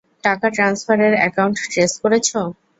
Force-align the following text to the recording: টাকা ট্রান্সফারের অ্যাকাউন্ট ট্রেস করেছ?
টাকা 0.23 0.47
ট্রান্সফারের 0.55 1.13
অ্যাকাউন্ট 1.17 1.57
ট্রেস 1.65 1.93
করেছ? 2.03 2.29